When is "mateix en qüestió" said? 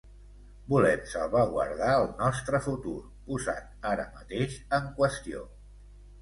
4.17-5.45